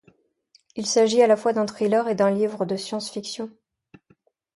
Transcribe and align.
Il 0.75 0.87
s'agit 0.87 1.21
à 1.21 1.27
la 1.27 1.37
fois 1.37 1.53
d'un 1.53 1.67
thriller 1.67 2.07
et 2.09 2.15
d'un 2.15 2.31
livre 2.31 2.65
de 2.65 2.75
science-fiction. 2.75 3.51